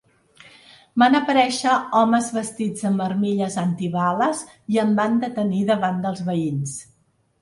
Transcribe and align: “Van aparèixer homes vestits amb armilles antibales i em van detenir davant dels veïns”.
“Van 1.03 1.17
aparèixer 1.17 1.75
homes 1.99 2.31
vestits 2.39 2.87
amb 2.91 3.05
armilles 3.09 3.59
antibales 3.67 4.43
i 4.77 4.81
em 4.85 4.97
van 5.01 5.21
detenir 5.27 5.65
davant 5.73 6.01
dels 6.07 6.25
veïns”. 6.33 6.75